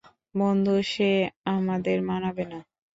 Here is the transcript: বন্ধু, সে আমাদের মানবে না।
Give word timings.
বন্ধু, 0.35 0.75
সে 0.83 1.09
আমাদের 1.51 1.97
মানবে 2.09 2.43
না। 2.51 2.59